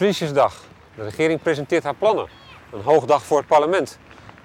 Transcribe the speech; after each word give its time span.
Prinsjesdag. 0.00 0.54
De 0.94 1.02
regering 1.02 1.42
presenteert 1.42 1.84
haar 1.84 1.94
plannen. 1.94 2.26
Een 2.72 2.82
hoogdag 2.82 3.22
voor 3.22 3.38
het 3.38 3.46
parlement. 3.46 3.98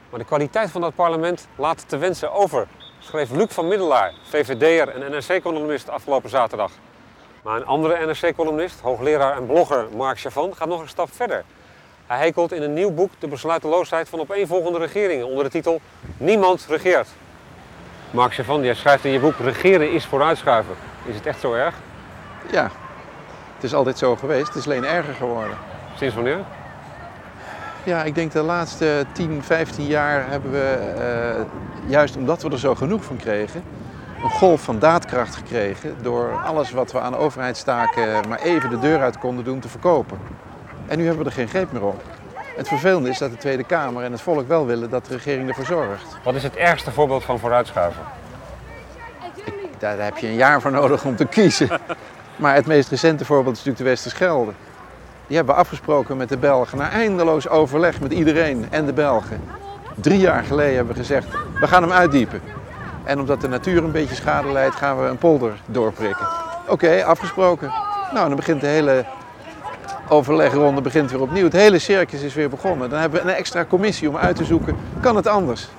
Maar 0.09 0.19
de 0.19 0.25
kwaliteit 0.25 0.69
van 0.69 0.81
dat 0.81 0.95
parlement 0.95 1.47
laat 1.55 1.89
te 1.89 1.97
wensen 1.97 2.33
over, 2.33 2.67
schreef 2.99 3.31
Luc 3.31 3.47
van 3.49 3.67
Middelaar, 3.67 4.13
VVD'er 4.29 4.89
en 4.89 5.11
NRC-columnist 5.11 5.89
afgelopen 5.89 6.29
zaterdag. 6.29 6.71
Maar 7.41 7.55
een 7.55 7.65
andere 7.65 8.05
NRC-columnist, 8.05 8.79
hoogleraar 8.79 9.37
en 9.37 9.45
blogger 9.45 9.87
Mark 9.95 10.19
Chavan, 10.19 10.55
gaat 10.55 10.67
nog 10.67 10.81
een 10.81 10.87
stap 10.87 11.09
verder. 11.13 11.43
Hij 12.05 12.17
hekelt 12.17 12.51
in 12.51 12.61
een 12.61 12.73
nieuw 12.73 12.91
boek 12.91 13.11
de 13.19 13.27
besluiteloosheid 13.27 14.09
van 14.09 14.19
opeenvolgende 14.19 14.79
regeringen 14.79 15.27
onder 15.27 15.43
de 15.43 15.49
titel 15.49 15.81
Niemand 16.17 16.65
regeert. 16.69 17.07
Mark 18.11 18.33
Chavan, 18.33 18.63
jij 18.63 18.73
schrijft 18.73 19.05
in 19.05 19.11
je 19.11 19.19
boek 19.19 19.37
Regeren 19.39 19.91
is 19.91 20.05
vooruitschuiven. 20.05 20.75
Is 21.05 21.15
het 21.15 21.25
echt 21.25 21.39
zo 21.39 21.53
erg? 21.53 21.75
Ja, 22.51 22.71
het 23.55 23.63
is 23.63 23.73
altijd 23.73 23.97
zo 23.97 24.15
geweest. 24.15 24.47
Het 24.47 24.55
is 24.55 24.65
alleen 24.65 24.85
erger 24.85 25.13
geworden. 25.13 25.57
Sinds 25.95 26.15
wanneer? 26.15 26.39
Ja, 27.83 28.03
ik 28.03 28.15
denk 28.15 28.31
de 28.31 28.41
laatste 28.41 29.05
10, 29.11 29.43
15 29.43 29.85
jaar 29.85 30.29
hebben 30.29 30.51
we, 30.51 30.93
eh, 30.97 31.89
juist 31.89 32.17
omdat 32.17 32.41
we 32.41 32.49
er 32.49 32.59
zo 32.59 32.75
genoeg 32.75 33.03
van 33.03 33.17
kregen, 33.17 33.63
een 34.23 34.29
golf 34.29 34.61
van 34.61 34.79
daadkracht 34.79 35.35
gekregen 35.35 35.95
door 36.01 36.41
alles 36.43 36.71
wat 36.71 36.91
we 36.91 36.99
aan 36.99 37.15
overheidstaken 37.15 38.29
maar 38.29 38.39
even 38.39 38.69
de 38.69 38.79
deur 38.79 39.01
uit 39.01 39.17
konden 39.17 39.43
doen 39.43 39.59
te 39.59 39.67
verkopen. 39.67 40.17
En 40.87 40.97
nu 40.97 41.05
hebben 41.05 41.23
we 41.23 41.29
er 41.29 41.35
geen 41.35 41.47
greep 41.47 41.71
meer 41.71 41.83
op. 41.83 42.01
Het 42.55 42.67
vervelende 42.67 43.09
is 43.09 43.17
dat 43.17 43.31
de 43.31 43.37
Tweede 43.37 43.63
Kamer 43.63 44.03
en 44.03 44.11
het 44.11 44.21
volk 44.21 44.47
wel 44.47 44.65
willen 44.65 44.89
dat 44.89 45.05
de 45.05 45.13
regering 45.13 45.49
ervoor 45.49 45.65
zorgt. 45.65 46.17
Wat 46.23 46.35
is 46.35 46.43
het 46.43 46.55
ergste 46.55 46.91
voorbeeld 46.91 47.23
van 47.23 47.39
vooruitschuiven? 47.39 48.01
Daar 49.77 49.99
heb 49.99 50.17
je 50.17 50.27
een 50.27 50.35
jaar 50.35 50.61
voor 50.61 50.71
nodig 50.71 51.05
om 51.05 51.15
te 51.15 51.25
kiezen. 51.25 51.69
Maar 52.35 52.55
het 52.55 52.65
meest 52.65 52.89
recente 52.89 53.25
voorbeeld 53.25 53.57
is 53.57 53.63
natuurlijk 53.63 53.83
de 53.83 53.89
Westerschelde. 53.89 54.51
Die 55.27 55.35
hebben 55.35 55.55
we 55.55 55.61
afgesproken 55.61 56.17
met 56.17 56.29
de 56.29 56.37
Belgen 56.37 56.77
na 56.77 56.89
eindeloos 56.89 57.47
overleg 57.47 58.01
met 58.01 58.13
iedereen 58.13 58.65
en 58.69 58.85
de 58.85 58.93
Belgen. 58.93 59.41
Drie 59.95 60.19
jaar 60.19 60.43
geleden 60.43 60.75
hebben 60.75 60.93
we 60.93 60.99
gezegd, 60.99 61.27
we 61.59 61.67
gaan 61.67 61.81
hem 61.81 61.91
uitdiepen. 61.91 62.41
En 63.03 63.19
omdat 63.19 63.41
de 63.41 63.47
natuur 63.47 63.83
een 63.83 63.91
beetje 63.91 64.15
schade 64.15 64.51
leidt, 64.51 64.75
gaan 64.75 65.01
we 65.01 65.07
een 65.07 65.17
polder 65.17 65.53
doorprikken. 65.65 66.27
Oké, 66.67 67.03
afgesproken. 67.03 67.71
Nou, 68.13 68.27
dan 68.27 68.35
begint 68.35 68.61
de 68.61 68.67
hele 68.67 69.05
overlegronde 70.09 70.81
begint 70.81 71.11
weer 71.11 71.21
opnieuw. 71.21 71.43
Het 71.43 71.53
hele 71.53 71.79
circus 71.79 72.21
is 72.21 72.33
weer 72.33 72.49
begonnen. 72.49 72.89
Dan 72.89 72.99
hebben 72.99 73.21
we 73.21 73.29
een 73.29 73.35
extra 73.35 73.65
commissie 73.65 74.09
om 74.09 74.17
uit 74.17 74.35
te 74.35 74.45
zoeken, 74.45 74.75
kan 75.01 75.15
het 75.15 75.27
anders? 75.27 75.69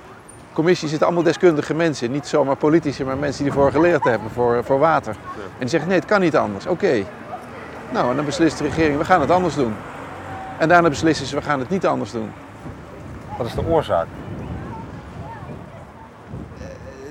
De 0.57 0.63
commissie 0.63 0.89
zitten 0.89 1.07
allemaal 1.07 1.25
deskundige 1.25 1.73
mensen, 1.73 2.11
niet 2.11 2.27
zomaar 2.27 2.55
politici, 2.55 3.03
maar 3.03 3.17
mensen 3.17 3.43
die 3.43 3.51
ervoor 3.51 3.71
geleerd 3.71 4.03
hebben, 4.03 4.29
voor, 4.29 4.63
voor 4.63 4.79
water. 4.79 5.15
En 5.35 5.59
die 5.59 5.69
zeggen, 5.69 5.89
nee, 5.89 5.99
het 5.99 6.07
kan 6.07 6.21
niet 6.21 6.35
anders. 6.37 6.67
Oké. 6.67 7.03
Nou, 7.91 8.09
en 8.09 8.15
dan 8.15 8.25
beslist 8.25 8.57
de 8.57 8.63
regering, 8.63 8.97
we 8.97 9.05
gaan 9.05 9.21
het 9.21 9.31
anders 9.31 9.55
doen. 9.55 9.73
En 10.57 10.67
daarna 10.67 10.89
beslissen 10.89 11.25
ze, 11.25 11.35
we 11.35 11.41
gaan 11.41 11.59
het 11.59 11.69
niet 11.69 11.85
anders 11.85 12.11
doen. 12.11 12.31
Wat 13.37 13.47
is 13.47 13.53
de 13.53 13.65
oorzaak? 13.65 14.07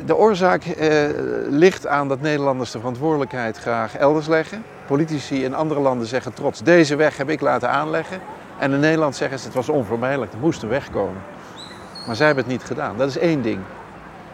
De 0.07 0.17
oorzaak 0.17 0.65
eh, 0.65 1.09
ligt 1.49 1.87
aan 1.87 2.09
dat 2.09 2.21
Nederlanders 2.21 2.71
de 2.71 2.79
verantwoordelijkheid 2.79 3.59
graag 3.59 3.97
elders 3.97 4.27
leggen. 4.27 4.65
Politici 4.87 5.45
in 5.45 5.55
andere 5.55 5.81
landen 5.81 6.07
zeggen 6.07 6.33
trots, 6.33 6.63
deze 6.63 6.97
weg 6.97 7.17
heb 7.17 7.31
ik 7.31 7.41
laten 7.41 7.71
aanleggen. 7.71 8.21
En 8.59 8.73
in 8.73 8.81
Nederland 8.81 9.17
zeggen 9.17 9.39
ze, 9.39 9.45
het 9.45 9.55
was 9.55 9.69
onvermijdelijk, 9.69 10.33
er 10.33 10.39
moest 10.39 10.63
een 10.63 10.69
weg 10.69 10.91
komen. 10.91 11.36
Maar 12.07 12.17
zij 12.17 12.27
hebben 12.27 12.45
het 12.45 12.53
niet 12.53 12.65
gedaan, 12.65 12.97
dat 12.97 13.09
is 13.09 13.19
één 13.19 13.43
ding. 13.43 13.61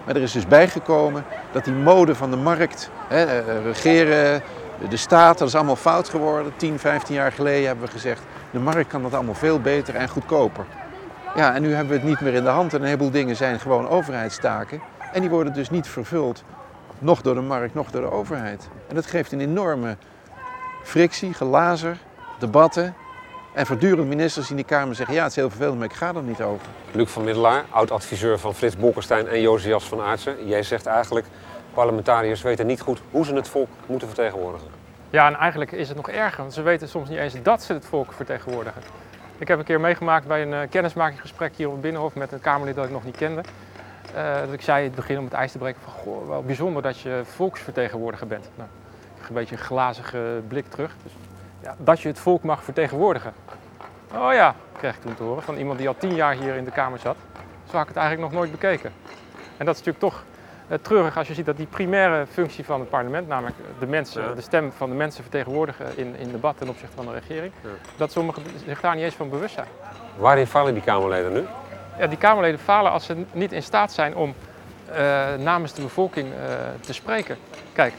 Maar 0.04 0.16
er 0.16 0.22
is 0.22 0.32
dus 0.32 0.46
bijgekomen 0.46 1.24
dat 1.52 1.64
die 1.64 1.74
mode 1.74 2.14
van 2.14 2.30
de 2.30 2.36
markt, 2.36 2.90
hè, 3.08 3.24
eh, 3.24 3.64
regeren, 3.64 4.42
de 4.88 4.96
staat, 4.96 5.38
dat 5.38 5.48
is 5.48 5.54
allemaal 5.54 5.76
fout 5.76 6.08
geworden. 6.08 6.52
10, 6.56 6.78
15 6.78 7.14
jaar 7.14 7.32
geleden 7.32 7.66
hebben 7.66 7.84
we 7.84 7.90
gezegd, 7.90 8.22
de 8.50 8.58
markt 8.58 8.88
kan 8.88 9.02
dat 9.02 9.14
allemaal 9.14 9.34
veel 9.34 9.60
beter 9.60 9.94
en 9.94 10.08
goedkoper. 10.08 10.64
Ja, 11.34 11.54
en 11.54 11.62
nu 11.62 11.74
hebben 11.74 11.92
we 11.92 12.00
het 12.00 12.08
niet 12.08 12.20
meer 12.20 12.34
in 12.34 12.44
de 12.44 12.50
hand 12.50 12.74
en 12.74 12.80
een 12.80 12.86
heleboel 12.86 13.10
dingen 13.10 13.36
zijn 13.36 13.60
gewoon 13.60 13.88
overheidstaken. 13.88 14.80
En 15.12 15.20
die 15.20 15.30
worden 15.30 15.52
dus 15.52 15.70
niet 15.70 15.88
vervuld, 15.88 16.44
nog 16.98 17.22
door 17.22 17.34
de 17.34 17.40
markt, 17.40 17.74
nog 17.74 17.90
door 17.90 18.00
de 18.00 18.10
overheid. 18.10 18.68
En 18.88 18.94
dat 18.94 19.06
geeft 19.06 19.32
een 19.32 19.40
enorme 19.40 19.96
frictie, 20.82 21.34
gelazer, 21.34 21.96
debatten. 22.38 22.94
En 23.52 23.66
voortdurend 23.66 24.08
ministers 24.08 24.50
in 24.50 24.56
die 24.56 24.64
Kamer 24.64 24.94
zeggen, 24.94 25.14
ja 25.14 25.22
het 25.22 25.30
is 25.30 25.36
heel 25.36 25.48
vervelend, 25.48 25.78
maar 25.78 25.86
ik 25.86 25.92
ga 25.92 26.14
er 26.14 26.22
niet 26.22 26.42
over. 26.42 26.66
Luc 26.92 27.10
van 27.10 27.24
Middelaar, 27.24 27.64
oud-adviseur 27.70 28.38
van 28.38 28.54
Frits 28.54 28.76
Bolkestein 28.76 29.28
en 29.28 29.40
Josias 29.40 29.84
van 29.84 30.00
Aartsen. 30.00 30.46
Jij 30.46 30.62
zegt 30.62 30.86
eigenlijk, 30.86 31.26
parlementariërs 31.74 32.42
weten 32.42 32.66
niet 32.66 32.80
goed 32.80 33.00
hoe 33.10 33.24
ze 33.24 33.34
het 33.34 33.48
volk 33.48 33.68
moeten 33.86 34.08
vertegenwoordigen. 34.08 34.68
Ja, 35.10 35.26
en 35.26 35.34
eigenlijk 35.34 35.72
is 35.72 35.88
het 35.88 35.96
nog 35.96 36.08
erger, 36.08 36.40
want 36.40 36.52
ze 36.52 36.62
weten 36.62 36.88
soms 36.88 37.08
niet 37.08 37.18
eens 37.18 37.42
dat 37.42 37.62
ze 37.62 37.72
het 37.72 37.84
volk 37.84 38.12
vertegenwoordigen. 38.12 38.82
Ik 39.38 39.48
heb 39.48 39.58
een 39.58 39.64
keer 39.64 39.80
meegemaakt 39.80 40.26
bij 40.26 40.42
een 40.42 40.52
uh, 40.52 40.60
kennismakingsgesprek 40.70 41.52
hier 41.56 41.66
op 41.66 41.72
het 41.72 41.82
Binnenhof 41.82 42.14
met 42.14 42.32
een 42.32 42.40
Kamerlid 42.40 42.74
dat 42.74 42.84
ik 42.84 42.90
nog 42.90 43.04
niet 43.04 43.16
kende. 43.16 43.42
Uh, 44.16 44.34
dat 44.44 44.52
ik 44.52 44.62
zei 44.62 44.78
in 44.78 44.86
het 44.86 44.94
begin 44.94 45.18
om 45.18 45.24
het 45.24 45.32
ijs 45.32 45.52
te 45.52 45.58
breken 45.58 45.80
van, 45.82 45.92
goh, 45.92 46.28
wel 46.28 46.42
bijzonder 46.42 46.82
dat 46.82 47.00
je 47.00 47.20
volksvertegenwoordiger 47.24 48.26
bent. 48.26 48.48
Nou, 48.54 48.68
ik 48.68 49.14
kreeg 49.14 49.28
een 49.28 49.34
beetje 49.34 49.56
een 49.56 49.62
glazige 49.62 50.40
blik 50.48 50.68
terug. 50.68 50.94
Dus, 51.02 51.12
ja, 51.62 51.74
dat 51.78 52.00
je 52.00 52.08
het 52.08 52.18
volk 52.18 52.42
mag 52.42 52.64
vertegenwoordigen. 52.64 53.32
Oh 54.14 54.32
ja, 54.32 54.54
kreeg 54.78 54.94
ik 54.94 55.02
toen 55.02 55.14
te 55.14 55.22
horen 55.22 55.42
van 55.42 55.56
iemand 55.56 55.78
die 55.78 55.88
al 55.88 55.96
tien 55.98 56.14
jaar 56.14 56.34
hier 56.34 56.54
in 56.54 56.64
de 56.64 56.70
Kamer 56.70 56.98
zat. 56.98 57.16
Zo 57.64 57.72
had 57.72 57.82
ik 57.82 57.88
het 57.88 57.96
eigenlijk 57.96 58.30
nog 58.30 58.40
nooit 58.40 58.50
bekeken. 58.50 58.92
En 59.56 59.66
dat 59.66 59.74
is 59.74 59.84
natuurlijk 59.84 59.98
toch 59.98 60.24
uh, 60.68 60.78
treurig 60.82 61.16
als 61.16 61.28
je 61.28 61.34
ziet 61.34 61.46
dat 61.46 61.56
die 61.56 61.66
primaire 61.66 62.26
functie 62.26 62.64
van 62.64 62.80
het 62.80 62.88
parlement, 62.88 63.28
namelijk 63.28 63.56
de, 63.78 63.86
mensen, 63.86 64.22
ja. 64.22 64.34
de 64.34 64.40
stem 64.40 64.72
van 64.76 64.88
de 64.88 64.94
mensen 64.94 65.22
vertegenwoordigen 65.22 65.86
in, 65.96 66.16
in 66.16 66.30
debat 66.30 66.58
ten 66.58 66.68
opzichte 66.68 66.96
van 66.96 67.06
de 67.06 67.12
regering, 67.12 67.52
ja. 67.62 67.68
dat 67.96 68.12
sommigen 68.12 68.42
zich 68.66 68.80
daar 68.80 68.94
niet 68.94 69.04
eens 69.04 69.14
van 69.14 69.30
bewust 69.30 69.54
zijn. 69.54 69.66
Waarin 70.16 70.46
falen 70.46 70.74
die 70.74 70.82
Kamerleden 70.82 71.32
nu? 71.32 71.44
Ja, 71.98 72.06
die 72.06 72.18
Kamerleden 72.18 72.60
falen 72.60 72.92
als 72.92 73.04
ze 73.04 73.24
niet 73.32 73.52
in 73.52 73.62
staat 73.62 73.92
zijn 73.92 74.16
om 74.16 74.34
uh, 74.90 75.34
namens 75.38 75.72
de 75.72 75.82
bevolking 75.82 76.26
uh, 76.26 76.34
te 76.80 76.92
spreken. 76.92 77.36
Kijk, 77.72 77.94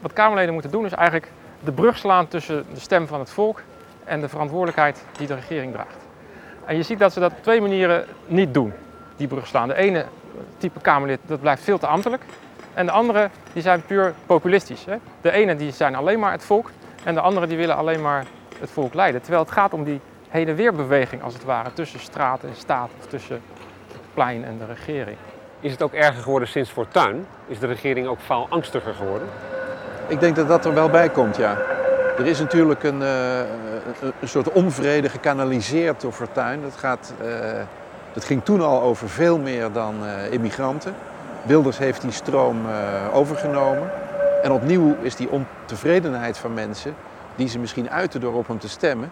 wat 0.00 0.12
Kamerleden 0.12 0.52
moeten 0.52 0.70
doen 0.70 0.84
is 0.84 0.92
eigenlijk 0.92 1.30
de 1.64 1.72
brug 1.72 1.96
slaan 1.98 2.28
tussen 2.28 2.64
de 2.74 2.80
stem 2.80 3.06
van 3.06 3.18
het 3.20 3.30
volk 3.30 3.62
en 4.04 4.20
de 4.20 4.28
verantwoordelijkheid 4.28 5.04
die 5.16 5.26
de 5.26 5.34
regering 5.34 5.72
draagt. 5.72 5.96
En 6.64 6.76
je 6.76 6.82
ziet 6.82 6.98
dat 6.98 7.12
ze 7.12 7.20
dat 7.20 7.32
op 7.32 7.42
twee 7.42 7.60
manieren 7.60 8.04
niet 8.26 8.54
doen, 8.54 8.72
die 9.16 9.26
brug 9.26 9.46
slaan. 9.46 9.68
De 9.68 9.74
ene 9.74 10.04
type 10.58 10.80
Kamerlid, 10.80 11.20
dat 11.26 11.40
blijft 11.40 11.62
veel 11.62 11.78
te 11.78 11.86
ambtelijk. 11.86 12.22
En 12.74 12.86
de 12.86 12.92
andere, 12.92 13.30
die 13.52 13.62
zijn 13.62 13.82
puur 13.82 14.14
populistisch. 14.26 14.84
Hè? 14.84 14.96
De 15.20 15.30
ene, 15.30 15.56
die 15.56 15.72
zijn 15.72 15.94
alleen 15.94 16.18
maar 16.18 16.32
het 16.32 16.44
volk. 16.44 16.70
En 17.04 17.14
de 17.14 17.20
andere, 17.20 17.46
die 17.46 17.56
willen 17.56 17.76
alleen 17.76 18.00
maar 18.00 18.26
het 18.58 18.70
volk 18.70 18.94
leiden. 18.94 19.20
Terwijl 19.20 19.42
het 19.42 19.52
gaat 19.52 19.72
om 19.72 19.84
die 19.84 20.00
heen 20.28 20.48
en 20.48 20.54
weer 20.54 20.74
beweging, 20.74 21.22
als 21.22 21.34
het 21.34 21.44
ware, 21.44 21.72
tussen 21.72 22.00
straat 22.00 22.44
en 22.44 22.54
staat. 22.56 22.90
Of 22.98 23.06
tussen 23.06 23.42
het 23.88 24.00
plein 24.14 24.44
en 24.44 24.58
de 24.58 24.64
regering. 24.64 25.16
Is 25.60 25.72
het 25.72 25.82
ook 25.82 25.92
erger 25.92 26.22
geworden 26.22 26.48
sinds 26.48 26.70
Fortuyn? 26.70 27.26
Is 27.46 27.58
de 27.58 27.66
regering 27.66 28.06
ook 28.06 28.20
faalangstiger 28.20 28.94
geworden? 28.94 29.28
Ik 30.10 30.20
denk 30.20 30.36
dat 30.36 30.48
dat 30.48 30.64
er 30.64 30.74
wel 30.74 30.88
bij 30.88 31.08
komt, 31.08 31.36
ja. 31.36 31.56
Er 32.18 32.26
is 32.26 32.38
natuurlijk 32.38 32.82
een, 32.82 33.00
uh, 33.00 33.38
een 34.20 34.28
soort 34.28 34.52
onvrede 34.52 35.08
gekanaliseerd 35.08 36.00
door 36.00 36.12
Fortuyn. 36.12 36.62
Dat, 36.62 36.76
gaat, 36.76 37.14
uh, 37.22 37.28
dat 38.12 38.24
ging 38.24 38.44
toen 38.44 38.60
al 38.60 38.82
over 38.82 39.08
veel 39.08 39.38
meer 39.38 39.72
dan 39.72 39.94
uh, 40.04 40.32
immigranten. 40.32 40.94
Wilders 41.42 41.78
heeft 41.78 42.00
die 42.00 42.10
stroom 42.10 42.56
overgenomen. 43.12 43.90
En 44.42 44.52
opnieuw 44.52 44.96
is 45.02 45.16
die 45.16 45.30
ontevredenheid 45.30 46.38
van 46.38 46.54
mensen, 46.54 46.94
die 47.36 47.48
ze 47.48 47.58
misschien 47.58 47.90
uiten 47.90 48.20
door 48.20 48.34
op 48.34 48.46
hem 48.46 48.58
te 48.58 48.68
stemmen, 48.68 49.10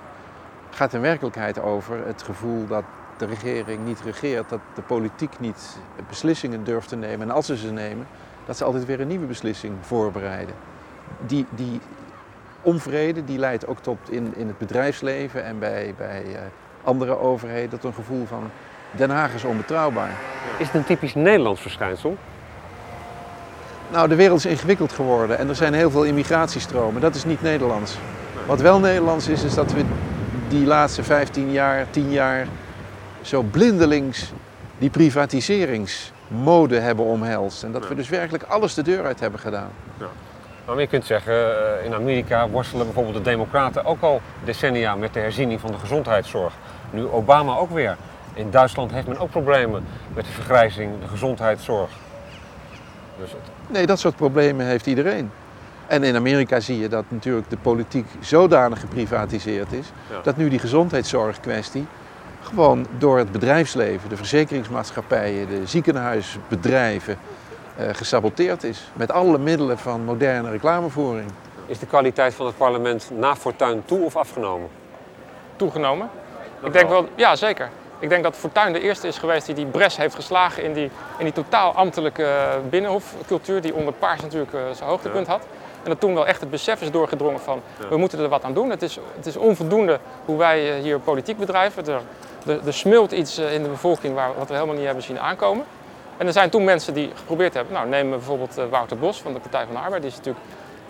gaat 0.70 0.92
in 0.92 1.00
werkelijkheid 1.00 1.60
over 1.60 1.96
het 2.06 2.22
gevoel 2.22 2.66
dat 2.66 2.84
de 3.16 3.26
regering 3.26 3.84
niet 3.84 4.00
regeert, 4.04 4.48
dat 4.48 4.60
de 4.74 4.82
politiek 4.82 5.40
niet 5.40 5.78
beslissingen 6.08 6.64
durft 6.64 6.88
te 6.88 6.96
nemen. 6.96 7.28
En 7.28 7.34
als 7.34 7.46
ze 7.46 7.56
ze 7.56 7.72
nemen, 7.72 8.06
dat 8.46 8.56
ze 8.56 8.64
altijd 8.64 8.84
weer 8.86 9.00
een 9.00 9.08
nieuwe 9.08 9.26
beslissing 9.26 9.74
voorbereiden. 9.80 10.54
Die, 11.26 11.46
die 11.50 11.80
onvrede 12.62 13.24
die 13.24 13.38
leidt 13.38 13.66
ook 13.66 13.78
tot 13.80 13.98
in, 14.10 14.32
in 14.36 14.46
het 14.46 14.58
bedrijfsleven 14.58 15.44
en 15.44 15.58
bij, 15.58 15.94
bij 15.96 16.24
uh, 16.26 16.38
andere 16.84 17.18
overheden 17.18 17.70
tot 17.70 17.84
een 17.84 17.94
gevoel 17.94 18.26
van 18.26 18.50
Den 18.90 19.10
Haag 19.10 19.34
is 19.34 19.44
onbetrouwbaar. 19.44 20.10
Is 20.58 20.66
het 20.66 20.74
een 20.74 20.84
typisch 20.84 21.14
Nederlands 21.14 21.60
verschijnsel? 21.60 22.16
Nou, 23.90 24.08
de 24.08 24.14
wereld 24.14 24.38
is 24.38 24.46
ingewikkeld 24.46 24.92
geworden 24.92 25.38
en 25.38 25.48
er 25.48 25.54
zijn 25.54 25.74
heel 25.74 25.90
veel 25.90 26.04
immigratiestromen. 26.04 27.00
Dat 27.00 27.14
is 27.14 27.24
niet 27.24 27.42
Nederlands. 27.42 27.98
Wat 28.46 28.60
wel 28.60 28.78
Nederlands 28.78 29.28
is, 29.28 29.44
is 29.44 29.54
dat 29.54 29.72
we 29.72 29.84
die 30.48 30.66
laatste 30.66 31.02
15 31.02 31.50
jaar, 31.50 31.86
10 31.90 32.10
jaar 32.10 32.46
zo 33.22 33.42
blindelings 33.42 34.32
die 34.78 34.90
privatiseringsmode 34.90 36.78
hebben 36.78 37.04
omhelst. 37.04 37.62
En 37.62 37.72
dat 37.72 37.88
we 37.88 37.94
dus 37.94 38.08
werkelijk 38.08 38.42
alles 38.42 38.74
de 38.74 38.82
deur 38.82 39.04
uit 39.04 39.20
hebben 39.20 39.40
gedaan. 39.40 39.70
Ja. 39.98 40.06
Maar 40.68 40.80
je 40.80 40.86
kunt 40.86 41.04
zeggen, 41.04 41.34
in 41.84 41.94
Amerika 41.94 42.48
worstelen 42.48 42.84
bijvoorbeeld 42.84 43.16
de 43.16 43.30
democraten 43.30 43.84
ook 43.84 44.00
al 44.02 44.20
decennia 44.44 44.96
met 44.96 45.14
de 45.14 45.20
herziening 45.20 45.60
van 45.60 45.70
de 45.70 45.78
gezondheidszorg. 45.78 46.52
Nu 46.90 47.06
Obama 47.06 47.56
ook 47.56 47.70
weer. 47.70 47.96
In 48.34 48.50
Duitsland 48.50 48.90
heeft 48.92 49.06
men 49.06 49.18
ook 49.18 49.30
problemen 49.30 49.84
met 50.14 50.24
de 50.24 50.30
vergrijzing, 50.30 50.92
de 51.00 51.08
gezondheidszorg. 51.08 51.90
Dus 53.20 53.30
het... 53.30 53.40
Nee, 53.66 53.86
dat 53.86 53.98
soort 53.98 54.16
problemen 54.16 54.66
heeft 54.66 54.86
iedereen. 54.86 55.30
En 55.86 56.02
in 56.02 56.16
Amerika 56.16 56.60
zie 56.60 56.78
je 56.78 56.88
dat 56.88 57.04
natuurlijk 57.08 57.50
de 57.50 57.56
politiek 57.56 58.06
zodanig 58.20 58.80
geprivatiseerd 58.80 59.72
is, 59.72 59.92
Ja. 60.10 60.20
dat 60.22 60.36
nu 60.36 60.48
die 60.48 60.58
gezondheidszorgkwestie 60.58 61.86
gewoon 62.42 62.86
door 62.98 63.18
het 63.18 63.32
bedrijfsleven, 63.32 64.08
de 64.08 64.16
verzekeringsmaatschappijen, 64.16 65.48
de 65.48 65.66
ziekenhuisbedrijven 65.66 67.14
eh, 67.14 67.37
gesaboteerd 67.92 68.64
is. 68.64 68.90
Met 68.92 69.12
alle 69.12 69.38
middelen 69.38 69.78
van 69.78 70.04
moderne 70.04 70.50
reclamevoering. 70.50 71.30
Is 71.66 71.78
de 71.78 71.86
kwaliteit 71.86 72.34
van 72.34 72.46
het 72.46 72.56
parlement 72.56 73.10
na 73.14 73.36
Fortuyn 73.36 73.82
toe 73.84 74.04
of 74.04 74.16
afgenomen? 74.16 74.68
Toegenomen. 75.56 76.10
Dat 76.60 76.66
Ik 76.66 76.72
denk 76.72 76.88
wel. 76.88 77.08
ja 77.14 77.36
zeker. 77.36 77.70
Ik 77.98 78.08
denk 78.08 78.22
dat 78.22 78.36
Fortuyn 78.36 78.72
de 78.72 78.80
eerste 78.80 79.06
is 79.06 79.18
geweest 79.18 79.46
die 79.46 79.54
die 79.54 79.66
bres 79.66 79.96
heeft 79.96 80.14
geslagen 80.14 80.62
in 80.62 80.72
die, 80.72 80.90
in 81.18 81.24
die 81.24 81.32
totaal 81.32 81.72
ambtelijke 81.72 82.24
eh, 82.24 82.54
binnenhofcultuur 82.70 83.60
die 83.60 83.74
onder 83.74 83.92
Paars 83.92 84.20
natuurlijk 84.20 84.52
eh, 84.52 84.60
zijn 84.72 84.88
hoogtepunt 84.88 85.26
had. 85.26 85.40
En 85.82 85.90
dat 85.90 86.00
toen 86.00 86.14
wel 86.14 86.26
echt 86.26 86.40
het 86.40 86.50
besef 86.50 86.80
is 86.82 86.90
doorgedrongen 86.90 87.40
van 87.40 87.60
Ja. 87.80 87.88
we 87.88 87.96
moeten 87.96 88.18
er 88.18 88.28
wat 88.28 88.44
aan 88.44 88.54
doen. 88.54 88.70
Het 88.70 88.82
is, 88.82 88.98
het 89.16 89.26
is 89.26 89.36
onvoldoende 89.36 89.98
hoe 90.24 90.36
wij 90.38 90.76
eh, 90.76 90.82
hier 90.82 90.98
politiek 90.98 91.38
bedrijven. 91.38 91.86
Er, 91.86 92.00
er, 92.46 92.66
er 92.66 92.74
smult 92.74 93.12
iets 93.12 93.38
eh, 93.38 93.54
in 93.54 93.62
de 93.62 93.68
bevolking 93.68 94.14
waar, 94.14 94.30
wat 94.38 94.48
we 94.48 94.54
helemaal 94.54 94.74
niet 94.76 94.84
hebben 94.84 95.02
zien 95.04 95.20
aankomen. 95.20 95.64
En 96.18 96.26
er 96.26 96.32
zijn 96.32 96.50
toen 96.50 96.64
mensen 96.64 96.94
die 96.94 97.10
geprobeerd 97.14 97.54
hebben, 97.54 97.72
nou 97.72 97.88
neem 97.88 98.10
bijvoorbeeld 98.10 98.58
eh, 98.58 98.64
Wouter 98.70 98.98
Bos 98.98 99.20
van 99.20 99.32
de 99.32 99.38
Partij 99.40 99.64
van 99.64 99.74
de 99.74 99.80
Arbeid. 99.80 100.02
Die 100.02 100.10
is 100.10 100.16
natuurlijk 100.16 100.44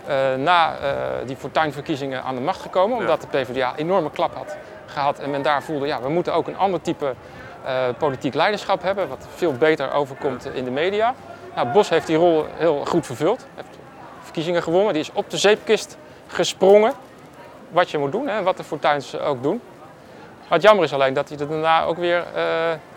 eh, 0.05 0.15
na 0.35 0.77
eh, 0.77 0.91
die 1.25 1.35
Fortuyn-verkiezingen 1.35 2.23
aan 2.23 2.35
de 2.35 2.41
macht 2.41 2.61
gekomen, 2.61 2.95
Ja. 2.95 3.01
omdat 3.01 3.21
de 3.21 3.27
PvdA 3.27 3.73
enorme 3.75 4.11
klap 4.11 4.35
had 4.35 4.57
gehad. 4.85 5.19
En 5.19 5.29
men 5.29 5.41
daar 5.41 5.63
voelde, 5.63 5.87
ja, 5.87 6.01
we 6.01 6.09
moeten 6.09 6.33
ook 6.33 6.47
een 6.47 6.57
ander 6.57 6.81
type 6.81 7.13
politiek 7.97 8.33
leiderschap 8.33 8.81
hebben, 8.81 9.07
wat 9.07 9.27
veel 9.35 9.53
beter 9.53 9.91
overkomt 9.93 10.45
in 10.53 10.63
de 10.63 10.71
media. 10.71 11.13
Nou, 11.55 11.67
Bos 11.67 11.89
heeft 11.89 12.07
die 12.07 12.15
rol 12.17 12.45
heel 12.53 12.85
goed 12.85 13.05
vervuld. 13.05 13.45
Heeft 13.55 13.77
verkiezingen 14.21 14.63
gewonnen. 14.63 14.93
Die 14.93 15.01
is 15.01 15.11
op 15.13 15.29
de 15.29 15.37
zeepkist 15.37 15.97
gesprongen. 16.27 16.93
Wat 17.69 17.91
je 17.91 17.97
moet 17.97 18.11
doen 18.11 18.27
en 18.27 18.43
wat 18.43 18.57
de 18.57 18.63
Fortuyns 18.63 19.19
ook 19.19 19.43
doen. 19.43 19.61
Het 20.49 20.61
jammer 20.61 20.83
is 20.83 20.93
alleen 20.93 21.13
dat 21.13 21.29
hij 21.29 21.37
er 21.37 21.47
daarna 21.49 21.83
ook 21.83 21.97
weer, 21.97 22.23
eh, 22.35 22.43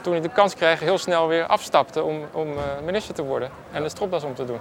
toen 0.01 0.13
hij 0.13 0.23
de 0.23 0.29
kans 0.29 0.55
kreeg, 0.55 0.81
heel 0.81 0.99
snel 0.99 1.29
weer 1.29 1.47
afstapte 1.47 2.03
om, 2.03 2.25
om 2.33 2.49
eh, 2.53 2.63
minister 2.85 3.15
te 3.15 3.23
worden. 3.25 3.51
En 3.73 3.83
de 3.83 3.89
stropdas 3.89 4.25
om 4.25 4.35
te 4.35 4.45
doen. 4.45 4.59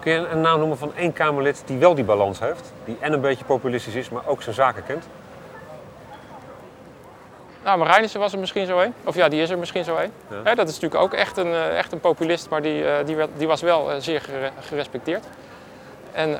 Kun 0.00 0.12
je 0.12 0.26
een 0.28 0.40
naam 0.40 0.58
noemen 0.58 0.78
van 0.78 0.92
één 0.96 1.12
Kamerlid 1.12 1.62
die 1.66 1.78
wel 1.78 1.94
die 1.94 2.04
balans 2.04 2.38
heeft? 2.40 2.72
Die 2.84 2.96
en 3.00 3.12
een 3.12 3.20
beetje 3.20 3.44
populistisch 3.44 3.94
is, 3.94 4.08
maar 4.08 4.22
ook 4.26 4.42
zijn 4.42 4.54
zaken 4.54 4.84
kent? 4.86 5.06
Nou, 7.64 7.78
Marijnissen 7.78 8.20
was 8.20 8.32
er 8.32 8.38
misschien 8.38 8.66
zo 8.66 8.78
een. 8.78 8.94
Of 9.04 9.14
ja, 9.14 9.28
die 9.28 9.42
is 9.42 9.50
er 9.50 9.58
misschien 9.58 9.84
zo 9.84 9.96
een. 9.96 10.12
Ja. 10.44 10.54
Dat 10.54 10.68
is 10.68 10.74
natuurlijk 10.74 11.02
ook 11.02 11.12
echt 11.12 11.36
een, 11.36 11.52
eh, 11.52 11.78
echt 11.78 11.92
een 11.92 12.00
populist, 12.00 12.50
maar 12.50 12.62
die, 12.62 12.84
die, 13.04 13.16
werd- 13.16 13.30
die 13.36 13.46
was 13.46 13.60
wel 13.60 13.90
zeer 14.00 14.20
gere- 14.20 14.50
gerespecteerd. 14.60 15.26
En 16.12 16.38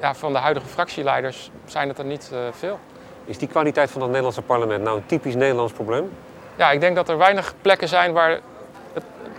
ja, 0.00 0.14
van 0.14 0.32
de 0.32 0.38
huidige 0.38 0.66
fractieleiders 0.66 1.50
zijn 1.64 1.88
het 1.88 1.98
er 1.98 2.04
niet 2.04 2.30
veel. 2.50 2.78
Is 3.24 3.38
die 3.38 3.48
kwaliteit 3.48 3.90
van 3.90 4.00
het 4.00 4.08
Nederlandse 4.10 4.42
parlement 4.42 4.82
nou 4.82 4.96
een 4.96 5.06
typisch 5.06 5.34
Nederlands 5.34 5.72
probleem? 5.72 6.10
Ja, 6.56 6.70
ik 6.70 6.80
denk 6.80 6.96
dat 6.96 7.08
er 7.08 7.18
weinig 7.18 7.54
plekken 7.62 7.88
zijn 7.88 8.12
waar 8.12 8.40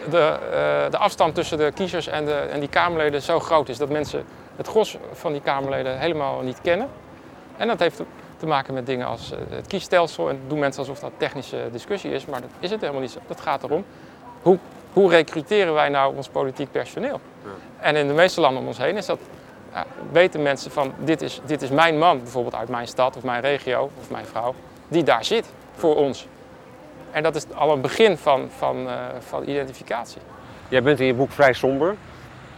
de, 0.10 0.18
eh, 0.18 0.92
de 0.92 0.98
afstand 0.98 1.36
tussen 1.36 1.58
de 1.58 1.72
kiezers 1.76 2.08
en, 2.08 2.26
de, 2.26 2.34
en 2.34 2.60
die 2.60 2.70
Kamerleden 2.70 3.22
zo 3.22 3.40
groot 3.40 3.70
is. 3.70 3.78
Dat 3.78 3.90
mensen 3.90 4.26
het 4.56 4.68
gros 4.68 4.98
van 5.14 5.32
die 5.32 5.42
Kamerleden 5.42 6.00
helemaal 6.00 6.42
niet 6.42 6.62
kennen. 6.62 6.88
En 7.58 7.68
dat 7.68 7.80
heeft 7.80 7.98
te- 8.38 8.46
maken 8.46 8.74
met 8.74 8.86
dingen 8.86 9.08
als 9.08 9.32
eh, 9.32 9.38
het 9.50 9.68
kiesstelsel. 9.68 10.30
En 10.30 10.40
doen 10.48 10.60
mensen 10.60 10.80
alsof 10.82 11.00
dat 11.00 11.12
technische 11.18 11.58
discussie 11.72 12.12
is, 12.12 12.26
maar 12.26 12.42
dat 12.42 12.50
is 12.60 12.72
het 12.72 12.80
helemaal 12.82 13.02
niet 13.02 13.12
zo. 13.12 13.20
Dat 13.28 13.42
gaat 13.42 13.64
erom, 13.64 13.86
hoe, 14.42 14.58
hoe 14.94 15.10
recruteren 15.10 15.74
wij 15.74 15.90
nou 15.90 16.16
ons 16.16 16.28
politiek 16.28 16.72
personeel? 16.72 17.20
Ja. 17.44 17.50
En 17.80 17.96
in 17.96 18.08
de 18.08 18.14
meeste 18.14 18.42
landen 18.42 18.62
om 18.62 18.68
ons 18.68 18.78
heen 18.78 18.98
is 18.98 19.06
dat, 19.06 19.20
weten 20.12 20.42
mensen 20.42 20.72
van 20.72 20.94
dit 20.98 21.22
is, 21.22 21.42
dit 21.46 21.62
is 21.62 21.70
mijn 21.70 21.98
man, 21.98 22.20
bijvoorbeeld 22.22 22.56
uit 22.56 22.70
mijn 22.70 22.88
stad 22.88 23.18
of 23.18 23.24
mijn 23.24 23.42
regio 23.42 23.90
of 24.00 24.10
mijn 24.10 24.26
vrouw, 24.26 24.54
die 24.88 25.04
daar 25.04 25.26
zit 25.26 25.46
voor 25.76 25.96
ons. 25.96 26.28
En 27.12 27.24
dat 27.24 27.36
is 27.36 27.46
al 27.56 27.72
een 27.72 27.82
begin 27.82 28.18
van, 28.18 28.48
van, 28.58 28.88
eh, 28.90 28.94
van 29.20 29.48
identificatie. 29.48 30.22
Jij 30.70 30.84
bent 30.84 31.00
in 31.00 31.06
je 31.06 31.14
boek 31.14 31.32
vrij 31.32 31.54
somber, 31.54 31.96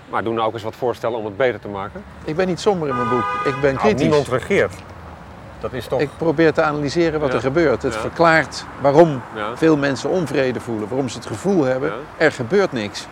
maar 0.09 0.23
doe 0.23 0.33
nou 0.33 0.47
ook 0.47 0.53
eens 0.53 0.63
wat 0.63 0.75
voorstellen 0.75 1.17
om 1.17 1.25
het 1.25 1.37
beter 1.37 1.59
te 1.59 1.67
maken. 1.67 2.03
Ik 2.23 2.35
ben 2.35 2.47
niet 2.47 2.59
somber 2.59 2.89
in 2.89 2.95
mijn 2.95 3.09
boek, 3.09 3.25
ik 3.45 3.61
ben 3.61 3.73
Nou, 3.73 3.77
kritisch. 3.85 4.01
niemand 4.01 4.27
regeert. 4.27 4.73
Dat 5.59 5.73
is 5.73 5.87
toch... 5.87 5.99
Ik 5.99 6.09
probeer 6.17 6.53
te 6.53 6.61
analyseren 6.61 7.19
wat 7.19 7.29
Ja. 7.29 7.35
er 7.35 7.41
gebeurt. 7.41 7.81
Het 7.83 7.93
Ja. 7.93 7.99
verklaart 7.99 8.65
waarom 8.81 9.21
Ja. 9.35 9.57
veel 9.57 9.77
mensen 9.77 10.09
onvrede 10.09 10.59
voelen, 10.59 10.87
waarom 10.89 11.09
ze 11.09 11.17
het 11.17 11.27
gevoel 11.27 11.63
hebben, 11.63 11.89
Ja. 11.89 11.95
er 12.25 12.31
gebeurt 12.31 12.71
niks. 12.71 13.07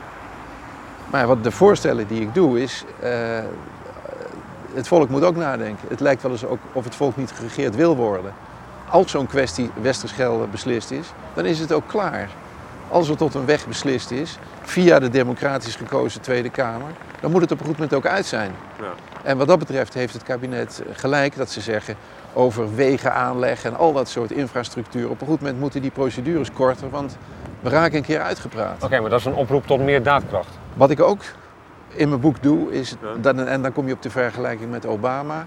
Maar 1.11 1.27
wat 1.27 1.43
de 1.43 1.51
voorstellen 1.51 2.07
die 2.07 2.21
ik 2.21 2.33
doe 2.33 2.61
is, 2.61 2.83
eh, 2.99 3.39
het 4.75 4.87
volk 4.87 5.09
moet 5.09 5.23
ook 5.23 5.35
nadenken. 5.35 5.87
Het 5.87 5.99
lijkt 5.99 6.21
wel 6.21 6.31
eens 6.31 6.45
ook 6.45 6.59
of 6.71 6.83
het 6.83 6.95
volk 6.95 7.17
niet 7.17 7.31
geregeerd 7.31 7.75
wil 7.75 7.95
worden. 7.95 8.33
Als 8.89 9.11
zo'n 9.11 9.27
kwestie 9.27 9.71
Westerschelde 9.81 10.47
beslist 10.47 10.91
is, 10.91 11.07
dan 11.33 11.45
is 11.45 11.59
het 11.59 11.71
ook 11.71 11.87
klaar. 11.87 12.29
Als 12.89 13.09
er 13.09 13.17
tot 13.17 13.33
een 13.33 13.45
weg 13.45 13.67
beslist 13.67 14.11
is, 14.11 14.37
via 14.61 14.99
de 14.99 15.09
democratisch 15.09 15.75
gekozen 15.75 16.21
Tweede 16.21 16.49
Kamer, 16.49 16.91
dan 17.21 17.31
moet 17.31 17.41
het 17.41 17.51
op 17.51 17.59
een 17.59 17.65
goed 17.65 17.75
moment 17.75 17.93
ook 17.93 18.05
uit 18.05 18.25
zijn. 18.25 18.51
Ja. 18.79 18.93
En 19.23 19.37
wat 19.37 19.47
dat 19.47 19.59
betreft 19.59 19.93
heeft 19.93 20.13
het 20.13 20.23
kabinet 20.23 20.81
gelijk 20.91 21.35
dat 21.35 21.49
ze 21.49 21.61
zeggen 21.61 21.95
over 22.33 22.75
wegen 22.75 23.13
aanleggen 23.13 23.71
en 23.71 23.77
al 23.77 23.93
dat 23.93 24.09
soort 24.09 24.31
infrastructuur. 24.31 25.09
Op 25.09 25.21
een 25.21 25.27
goed 25.27 25.41
moment 25.41 25.59
moeten 25.59 25.81
die 25.81 25.91
procedures 25.91 26.51
korter, 26.51 26.89
want 26.89 27.17
we 27.59 27.69
raken 27.69 27.97
een 27.97 28.03
keer 28.03 28.21
uitgepraat. 28.21 28.83
Oké, 28.83 28.99
maar 28.99 29.09
dat 29.09 29.19
is 29.19 29.25
een 29.25 29.33
oproep 29.33 29.67
tot 29.67 29.79
meer 29.79 30.03
daadkracht. 30.03 30.49
Wat 30.73 30.89
ik 30.89 31.01
ook 31.01 31.21
in 31.95 32.09
mijn 32.09 32.21
boek 32.21 32.43
doe, 32.43 32.71
is, 32.71 32.95
dan, 33.21 33.39
en 33.39 33.61
dan 33.61 33.71
kom 33.71 33.87
je 33.87 33.93
op 33.93 34.01
de 34.01 34.09
vergelijking 34.09 34.71
met 34.71 34.85
Obama, 34.85 35.45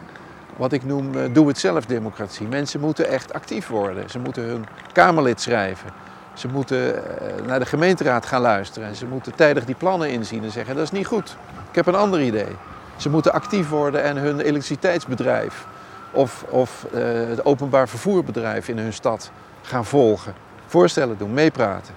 wat 0.57 0.73
ik 0.73 0.85
noem 0.85 1.15
eh, 1.15 1.23
doe-het-zelf-democratie. 1.33 2.47
Mensen 2.47 2.81
moeten 2.81 3.09
echt 3.09 3.33
actief 3.33 3.69
worden. 3.69 4.11
Ze 4.11 4.19
moeten 4.19 4.43
hun 4.43 4.67
Kamerlid 4.93 5.41
schrijven. 5.41 5.91
Ze 6.33 6.49
moeten 6.49 6.97
eh, 6.97 7.47
naar 7.47 7.59
de 7.59 7.67
gemeenteraad 7.67 8.27
gaan 8.27 8.41
luisteren. 8.41 8.89
En 8.89 8.97
ze 8.97 9.07
moeten 9.07 9.35
tijdig 9.35 9.65
die 9.65 9.75
plannen 9.75 10.11
inzien 10.11 10.45
en 10.45 10.51
zeggen, 10.51 10.75
dat 10.75 10.85
is 10.85 10.91
niet 10.91 11.07
goed. 11.07 11.37
Ik 11.69 11.75
heb 11.75 11.87
een 11.87 11.95
ander 11.95 12.21
idee. 12.21 12.57
Ze 12.97 13.11
moeten 13.11 13.33
actief 13.33 13.69
worden 13.69 14.03
en 14.03 14.17
hun 14.17 14.41
elektriciteitsbedrijf 14.41 15.67
of, 16.11 16.45
of 16.49 16.87
eh, 16.93 17.01
het 17.29 17.45
openbaar 17.45 17.89
vervoerbedrijf 17.89 18.69
in 18.69 18.79
hun 18.79 18.93
stad 18.93 19.31
gaan 19.63 19.85
volgen. 19.85 20.35
Voorstellen 20.67 21.19
doen, 21.19 21.33
meepraten. 21.33 21.95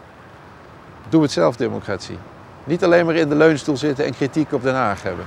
Doe-het-zelf-democratie. 1.10 2.18
Niet 2.64 2.84
alleen 2.84 3.06
maar 3.06 3.16
in 3.16 3.30
de 3.30 3.36
leunstoel 3.36 3.78
zitten 3.78 4.06
en 4.06 4.16
kritiek 4.16 4.54
op 4.54 4.64
Den 4.64 4.76
Haag 4.76 5.04
hebben. 5.04 5.26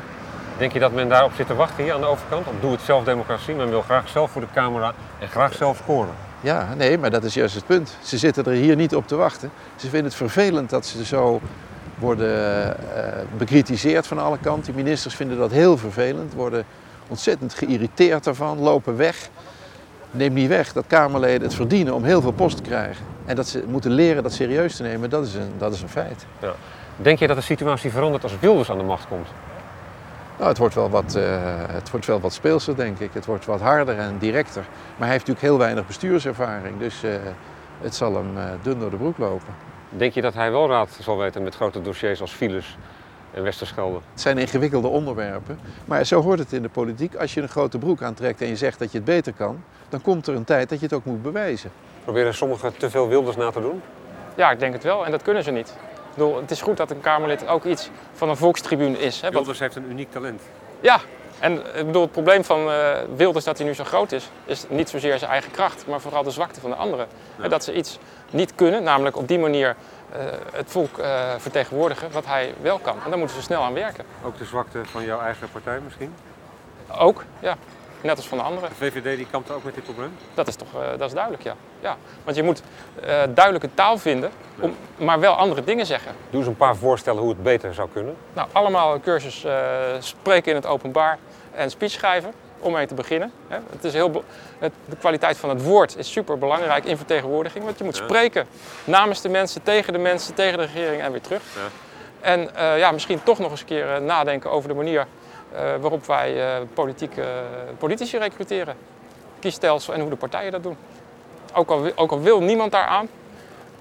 Denk 0.58 0.72
je 0.72 0.78
dat 0.78 0.92
men 0.92 1.08
daarop 1.08 1.32
zit 1.36 1.46
te 1.46 1.54
wachten 1.54 1.84
hier 1.84 1.92
aan 1.94 2.00
de 2.00 2.06
overkant? 2.06 2.46
Op 2.46 2.60
doe 2.60 2.72
het 2.72 2.80
zelf 2.80 3.04
democratie. 3.04 3.54
Men 3.54 3.68
wil 3.68 3.82
graag 3.82 4.08
zelf 4.08 4.30
voor 4.30 4.40
de 4.40 4.46
camera 4.54 4.94
en 5.18 5.28
graag 5.28 5.54
zelf 5.54 5.76
scoren. 5.76 6.14
Ja, 6.40 6.74
nee, 6.74 6.98
maar 6.98 7.10
dat 7.10 7.24
is 7.24 7.34
juist 7.34 7.54
het 7.54 7.66
punt. 7.66 7.96
Ze 8.02 8.18
zitten 8.18 8.44
er 8.44 8.52
hier 8.52 8.76
niet 8.76 8.94
op 8.94 9.08
te 9.08 9.16
wachten. 9.16 9.50
Ze 9.76 9.88
vinden 9.88 10.04
het 10.04 10.14
vervelend 10.14 10.70
dat 10.70 10.86
ze 10.86 11.04
zo 11.04 11.40
worden 11.98 12.76
eh, 12.96 13.12
bekritiseerd 13.36 14.06
van 14.06 14.18
alle 14.18 14.38
kanten. 14.38 14.74
Die 14.74 14.84
ministers 14.84 15.14
vinden 15.14 15.38
dat 15.38 15.50
heel 15.50 15.76
vervelend, 15.76 16.32
worden 16.32 16.64
ontzettend 17.08 17.54
geïrriteerd 17.54 18.24
daarvan, 18.24 18.58
lopen 18.58 18.96
weg. 18.96 19.28
Neem 20.10 20.32
niet 20.32 20.48
weg 20.48 20.72
dat 20.72 20.84
Kamerleden 20.86 21.42
het 21.42 21.54
verdienen 21.54 21.94
om 21.94 22.04
heel 22.04 22.20
veel 22.20 22.32
post 22.32 22.56
te 22.56 22.62
krijgen. 22.62 23.13
En 23.24 23.36
dat 23.36 23.48
ze 23.48 23.64
moeten 23.66 23.90
leren 23.90 24.22
dat 24.22 24.32
serieus 24.32 24.76
te 24.76 24.82
nemen, 24.82 25.10
dat 25.10 25.26
is 25.26 25.34
een, 25.34 25.52
dat 25.58 25.72
is 25.72 25.82
een 25.82 25.88
feit. 25.88 26.26
Denk 26.96 27.18
je 27.18 27.26
dat 27.26 27.36
de 27.36 27.42
situatie 27.42 27.90
verandert 27.90 28.22
als 28.22 28.38
Wilders 28.40 28.70
aan 28.70 28.78
de 28.78 28.84
macht 28.84 29.06
komt? 29.08 29.28
Nou, 30.36 30.48
het 30.48 30.58
wordt, 30.58 30.74
wel 30.74 30.90
wat, 30.90 31.14
eh, 31.14 31.24
het 31.66 31.90
wordt 31.90 32.06
wel 32.06 32.20
wat 32.20 32.32
speelser, 32.32 32.76
denk 32.76 32.98
ik. 32.98 33.10
Het 33.12 33.26
wordt 33.26 33.44
wat 33.44 33.60
harder 33.60 33.98
en 33.98 34.18
directer. 34.18 34.62
Maar 34.62 35.08
hij 35.08 35.10
heeft 35.10 35.26
natuurlijk 35.26 35.46
heel 35.46 35.58
weinig 35.58 35.86
bestuurservaring, 35.86 36.78
dus 36.78 37.02
eh, 37.02 37.10
het 37.80 37.94
zal 37.94 38.14
hem 38.14 38.36
eh, 38.36 38.44
dun 38.62 38.78
door 38.78 38.90
de 38.90 38.96
broek 38.96 39.18
lopen. 39.18 39.54
Denk 39.88 40.12
je 40.12 40.20
dat 40.20 40.34
hij 40.34 40.50
wel 40.50 40.68
raad 40.68 40.98
zal 41.00 41.18
weten 41.18 41.42
met 41.42 41.54
grote 41.54 41.82
dossiers 41.82 42.20
als 42.20 42.32
files 42.32 42.76
en 43.34 43.42
Westerschelde? 43.42 43.98
Het 44.12 44.20
zijn 44.20 44.38
ingewikkelde 44.38 44.88
onderwerpen, 44.88 45.58
maar 45.84 46.04
zo 46.06 46.22
hoort 46.22 46.38
het 46.38 46.52
in 46.52 46.62
de 46.62 46.68
politiek. 46.68 47.14
Als 47.16 47.34
je 47.34 47.42
een 47.42 47.48
grote 47.48 47.78
broek 47.78 48.02
aantrekt 48.02 48.40
en 48.40 48.48
je 48.48 48.56
zegt 48.56 48.78
dat 48.78 48.90
je 48.92 48.96
het 48.96 49.06
beter 49.06 49.32
kan, 49.32 49.64
dan 49.88 50.02
komt 50.02 50.26
er 50.26 50.34
een 50.34 50.44
tijd 50.44 50.68
dat 50.68 50.78
je 50.78 50.84
het 50.84 50.94
ook 50.94 51.04
moet 51.04 51.22
bewijzen. 51.22 51.70
Proberen 52.04 52.34
sommigen 52.34 52.76
te 52.76 52.90
veel 52.90 53.08
Wilders 53.08 53.36
na 53.36 53.50
te 53.50 53.60
doen? 53.60 53.82
Ja, 54.34 54.50
ik 54.50 54.58
denk 54.58 54.72
het 54.72 54.82
wel. 54.82 55.04
En 55.04 55.10
dat 55.10 55.22
kunnen 55.22 55.42
ze 55.42 55.50
niet. 55.50 55.68
Ik 55.68 56.20
bedoel, 56.20 56.36
het 56.40 56.50
is 56.50 56.62
goed 56.62 56.76
dat 56.76 56.90
een 56.90 57.00
Kamerlid 57.00 57.46
ook 57.46 57.64
iets 57.64 57.90
van 58.12 58.28
een 58.28 58.36
volkstribune 58.36 58.98
is. 58.98 59.20
Hè, 59.20 59.30
wat- 59.30 59.58
heeft 59.58 59.76
een 59.76 59.90
uniek 59.90 60.10
talent. 60.10 60.42
Ja, 60.80 61.00
en 61.38 61.52
ik 61.78 61.86
bedoel, 61.86 62.02
het 62.02 62.12
probleem 62.12 62.44
van 62.44 62.70
eh, 62.70 62.90
Wilders 63.16 63.44
dat 63.44 63.58
hij 63.58 63.66
nu 63.66 63.74
zo 63.74 63.84
groot 63.84 64.12
is, 64.12 64.30
is 64.44 64.64
niet 64.68 64.88
zozeer 64.88 65.18
zijn 65.18 65.30
eigen 65.30 65.50
kracht, 65.50 65.86
maar 65.86 66.00
vooral 66.00 66.22
de 66.22 66.30
zwakte 66.30 66.60
van 66.60 66.70
de 66.70 66.76
anderen. 66.76 67.06
Hè, 67.40 67.48
Dat 67.48 67.64
ze 67.64 67.74
iets 67.74 67.98
niet 68.30 68.54
kunnen, 68.54 68.82
namelijk 68.82 69.16
op 69.16 69.28
die 69.28 69.38
manier 69.38 69.76
het 70.52 70.70
volk 70.70 70.98
eh, 70.98 71.34
vertegenwoordigen 71.38 72.10
wat 72.12 72.26
hij 72.26 72.54
wel 72.60 72.78
kan. 72.78 72.96
En 73.04 73.10
daar 73.10 73.18
moeten 73.18 73.36
ze 73.36 73.42
snel 73.42 73.62
aan 73.62 73.72
werken. 73.72 74.04
Ook 74.24 74.38
de 74.38 74.44
zwakte 74.44 74.84
van 74.84 75.04
jouw 75.04 75.20
eigen 75.20 75.50
partij 75.50 75.80
misschien? 75.84 76.14
Ook, 76.98 77.24
ja. 77.38 77.56
net 78.00 78.16
als 78.16 78.28
van 78.28 78.38
de 78.38 78.44
anderen. 78.44 78.68
De 78.68 78.74
VVD 78.74 79.16
die 79.16 79.26
kampt 79.30 79.50
ook 79.50 79.64
met 79.64 79.74
dit 79.74 79.84
probleem? 79.84 80.16
Dat 80.34 80.48
is 80.48 80.56
toch 80.56 80.74
eh, 80.74 80.88
dat 80.98 81.08
is 81.08 81.14
duidelijk, 81.14 81.42
ja. 81.42 81.54
ja. 81.80 81.96
Want 82.24 82.36
je 82.36 82.42
moet 82.42 82.62
eh, 83.02 83.22
duidelijke 83.28 83.74
taal 83.74 83.98
vinden, 83.98 84.30
om, 84.60 84.76
maar 84.96 85.20
wel 85.20 85.34
andere 85.34 85.64
dingen 85.64 85.86
zeggen. 85.86 86.12
Doe 86.30 86.38
eens 86.38 86.48
een 86.48 86.56
paar 86.56 86.76
voorstellen 86.76 87.20
hoe 87.20 87.30
het 87.30 87.42
beter 87.42 87.74
zou 87.74 87.88
kunnen. 87.92 88.16
Nou, 88.32 88.48
allemaal 88.52 88.94
een 88.94 89.00
cursus 89.00 89.44
eh, 89.44 89.54
spreken 89.98 90.50
in 90.50 90.56
het 90.56 90.66
openbaar 90.66 91.18
en 91.52 91.70
speech 91.70 91.90
schrijven, 91.90 92.32
om 92.64 92.72
mee 92.72 92.86
te 92.86 92.94
beginnen. 92.94 93.32
Het 93.48 93.84
is 93.84 93.92
heel 93.92 94.24
het, 94.58 94.72
de 94.84 94.96
kwaliteit 94.96 95.36
van 95.36 95.48
het 95.48 95.62
woord 95.62 95.96
is 95.96 96.12
super 96.12 96.38
belangrijk 96.38 96.84
in 96.84 96.96
vertegenwoordiging, 96.96 97.64
want 97.64 97.78
je 97.78 97.84
moet 97.84 97.96
Ja. 97.96 98.04
spreken 98.04 98.46
namens 98.84 99.20
de 99.20 99.28
mensen, 99.28 99.62
tegen 99.62 99.92
de 99.92 99.98
mensen, 99.98 100.34
tegen 100.34 100.58
de 100.58 100.64
regering 100.64 101.02
en 101.02 101.10
weer 101.12 101.20
terug. 101.20 101.42
Ja. 101.54 101.60
En 102.20 102.54
eh, 102.56 102.78
ja, 102.78 102.90
misschien 102.90 103.22
toch 103.22 103.38
nog 103.38 103.50
eens 103.50 103.60
een 103.60 103.66
keer 103.66 103.94
eh, 103.94 104.00
nadenken 104.00 104.50
over 104.50 104.68
de 104.68 104.74
manier 104.74 105.06
eh, 105.52 105.60
waarop 105.80 106.06
wij 106.06 106.36
politiek, 106.74 107.16
eh, 107.16 107.24
politici 107.78 108.18
recruteren. 108.18 108.76
Kiesstelsel 109.38 109.94
en 109.94 110.00
hoe 110.00 110.10
de 110.10 110.16
partijen 110.16 110.52
dat 110.52 110.62
doen. 110.62 110.76
Ook 111.54 111.70
al, 111.70 111.90
ook 111.94 112.10
al 112.10 112.20
wil 112.20 112.40
niemand 112.42 112.72
daar 112.72 112.86
aan 112.86 113.08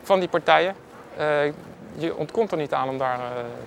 van 0.04 0.20
die 0.20 0.30
partijen, 0.30 0.76
je 1.98 2.16
ontkomt 2.16 2.52
er 2.52 2.58
niet 2.58 2.74
aan 2.74 2.90
om 2.90 2.98
daar 2.98 3.20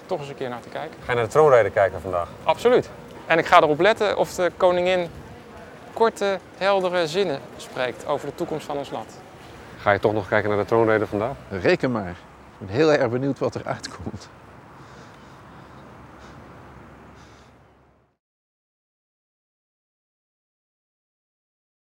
toch 0.06 0.18
eens 0.18 0.28
een 0.28 0.34
keer 0.34 0.48
naar 0.48 0.60
te 0.60 0.68
kijken. 0.68 0.96
Ga 1.04 1.10
je 1.10 1.14
naar 1.14 1.24
de 1.24 1.30
troonrede 1.30 1.70
kijken 1.70 2.00
vandaag? 2.00 2.28
Absoluut. 2.44 2.90
En 3.26 3.38
ik 3.38 3.46
ga 3.46 3.56
erop 3.56 3.80
letten 3.80 4.16
of 4.16 4.34
de 4.34 4.50
koningin 4.56 5.08
korte, 5.92 6.38
heldere 6.56 7.06
zinnen 7.06 7.40
spreekt 7.56 8.06
over 8.06 8.26
de 8.28 8.34
toekomst 8.34 8.66
van 8.66 8.76
ons 8.76 8.90
land. 8.90 9.20
Ga 9.78 9.90
je 9.90 9.98
toch 9.98 10.12
nog 10.12 10.28
kijken 10.28 10.48
naar 10.48 10.58
de 10.58 10.64
troonrede 10.64 11.06
vandaag? 11.06 11.36
Reken 11.50 11.92
maar. 11.92 12.10
Ik 12.58 12.66
ben 12.66 12.68
heel 12.68 12.92
erg 12.92 13.10
benieuwd 13.10 13.38
wat 13.38 13.54
er 13.54 13.62
uitkomt. 13.64 14.28